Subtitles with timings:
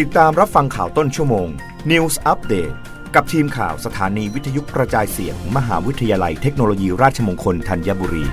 [0.00, 1.48] ติดตามรับฟังข่าวต้นชั่วโมง
[1.90, 2.74] News Update
[3.14, 8.24] กับทีมข่าวสถานีวิทยุกระจายเสียงมหาวิทยาลัยเทคโนโลยีราชมงคลธัญบุรี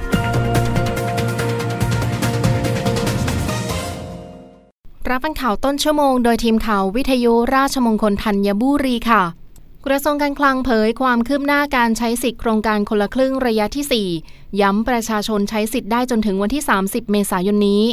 [5.10, 9.24] รับฟังข่าวต้นชั่วโมง โดยทีมข่าววิทยุราชมงคลธัญบุรีค่ะ
[9.86, 17.84] กระทรวงการคลังเผยความคืบหน้าการใช้สิทธิโครงการคนละครึ่งระยะที่ 4 ย้ำประชาชนใช้สิทธิ์ได้จนถึงวันที่ 30 เมษายนนี้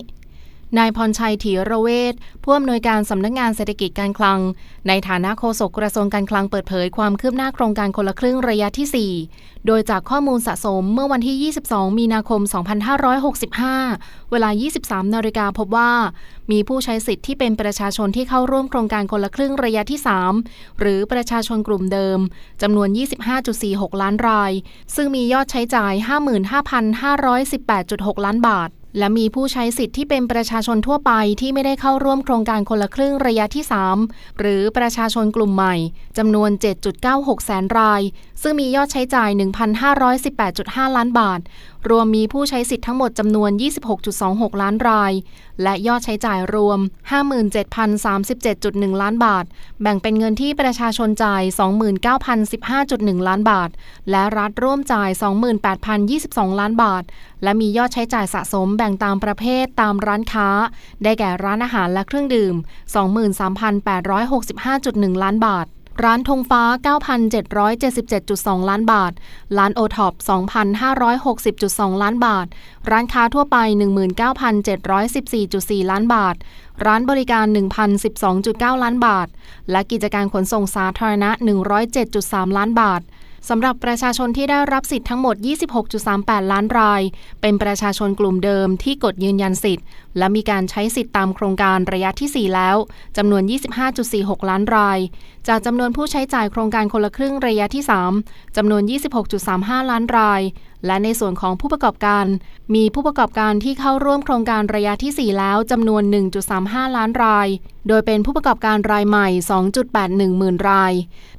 [0.78, 2.14] นายพรชัยถีระเวท
[2.44, 4.40] ผู้อำนวยการสำนักงงานเศรษฐกิจการคลัง
[4.88, 12.40] ในฐานะโฆษกกระทรวงการคลังเปิดเผยความคืบหน้าโครงการคนละครึ่งระยะที่ 4 โดยจากข้อมูลสะสมเมื่อวันที่ 22 มีนาคม
[13.76, 14.50] 2565 เวลา
[14.82, 15.92] 23 นาฬิกาพบว่า
[16.50, 20.00] มีผู้ใช้สิทธิ์ที่เป็นประชาชนที่เข้าร่วมโครงการคนละครึ่งระยะที่
[20.40, 22.18] 3 หรือประชาชนกลุ่มเดิม
[22.62, 22.88] จำนวน
[23.44, 24.52] 25.46 ล้านราย
[24.94, 25.92] ซึ่งมียอดใช้จ่าย
[27.14, 33.64] 55,518.6 ล้านบาท และมีผู้ใช้สิทธิ์ที่เป็นประชาชนทั่วไปที่ไม่ได้เข้าร่วมโครงการคนละครึ่งระยะที่
[34.02, 35.74] 3 หรือประชาชนกลุ่มใหม่
[36.18, 36.50] จำนวน
[36.98, 38.02] 7.96 แสนราย
[38.42, 39.30] ซึ่งมียอดใช้จ่าย
[39.92, 41.40] 1,518.5 ล้านบาท
[41.90, 43.50] รวมมีผู้ใช้สิทธิ์ทั้งหมดจำนวน
[44.06, 45.12] 26.26 ล้านราย
[45.62, 46.78] และยอดใช้จ่ายรวม
[47.70, 49.44] 57,037.1 ล้านบาท
[49.82, 51.42] แบ่งเป็นเงินที่ประชาชนจ่าย
[52.34, 53.70] 29,015.1 ล้านบาท
[54.10, 55.10] และรัฐร่วมจ่าย
[55.84, 57.02] 28,022 ล้านบาท
[57.42, 60.48] และมียอดใช้จ่ายสะสมแบ่งตามประเภทตามร้านค้า
[61.02, 62.54] ได้แก่ร้านอาหารและเครื่องดื่ม
[65.14, 65.66] 23,865.1 ล้านบาท
[66.04, 66.62] ร้านธงฟ้า
[67.64, 69.12] 9,777.2 ล้านบาท
[69.58, 70.14] ร้านโอท็อป
[71.12, 72.46] 2,560.2 ล้านบาท
[72.90, 73.56] ร้านค้าทั่วไป
[74.56, 76.36] 19,714.4 ล้านบาท
[76.86, 77.46] ร้านบริการ
[78.14, 79.28] 1,012.9 ล้านบาท
[79.70, 81.30] และกิจการขนส่งสาธารณะ
[81.94, 83.00] 107.3 ล้านบาท
[83.50, 85.36] สำหรับประชาชนที่ได้รับสิทธิ์ทั้งหมด
[85.94, 87.02] 26.38 ล้านราย
[87.40, 89.84] เป็นประชาชนกลุ่มเดิมที่กดยืนยันสิทธิ์
[90.18, 92.76] และมีการใช้สิทธิ์ตามโครงการระยะที่ 4 แล้ว
[93.16, 93.42] จำนวน
[93.96, 94.98] 25.46 ล้านราย
[95.48, 97.84] จากจำนวนผู้ใช้จ่ายโครงการคนละครึ่งระยะที่
[98.20, 98.82] 3จำนวน
[99.36, 100.40] 26.35 ล้านราย
[100.86, 102.24] และในส่วนของผู้ประกอบการ
[102.74, 106.02] มีผู้ประกอบการที่เข้าร่วมโครงการระยะที่ 4 แล้วจำนวน
[106.50, 107.48] 1.35 ล้านราย
[107.88, 109.28] โดยเป็นผู้ประกอบการรายใหม่
[109.82, 110.92] 2.81 หมื่นราย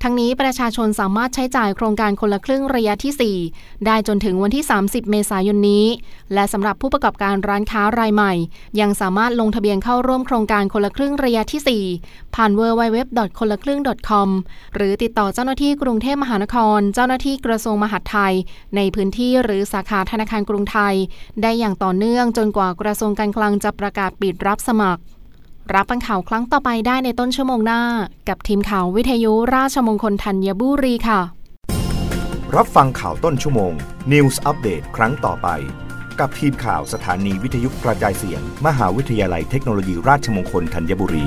[0.04, 5.86] ทั้งนี้ประชาชนสามารถใช้จ่ายโครงการคนละครึ่งระยะที่ 4 ได้จนถึงวันที่ 30 เมษายนนี้
[6.34, 8.34] และสำหรับผู้ประกอบการร้านค้ารายใหม่
[8.80, 12.98] ยังสามารถลงทะเบียนเข้าร่วมโครงการคนละครึ่งระยะที่ 4 ผ่าน www.
[13.40, 13.80] คนละครึ่ง
[14.10, 14.30] .com
[14.76, 18.34] หรือติดต่อเจ้าหน้าที่กรุงเทพมหานคร เจ้าหน้าที่กระทรวงมหาดไทย
[18.76, 20.96] ในพื้นที่หรือสาขาธนาคารกรุงไทย
[21.42, 25.02] ได้อย่างต่อเนื่องจนกว่ากระทรวงการคลังจะประกาศปิดรับสมัคร
[25.74, 27.82] รับฟังข่าวครั้งต่อไปได้ในต้นชั่วโมงหน้า
[28.30, 31.22] กับทีมข่าววิทยุราชมงคลธัญบุรีค่ะ
[32.56, 33.74] รับฟังข่าวต้นชั่วโมง
[34.12, 35.48] News อัปเดตครั้งต่อไป
[36.20, 41.26] กับทีมข่าวสถานีวิทยุกระจายเสียง มหาวิทยาลัยเทคโนโลยีราชมงคลธัญบุรี